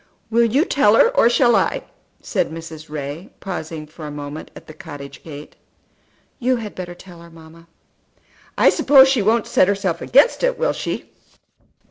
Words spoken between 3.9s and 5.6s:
a moment at the cottage gate.